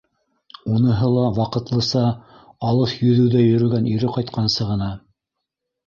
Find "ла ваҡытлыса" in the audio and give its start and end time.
1.15-2.03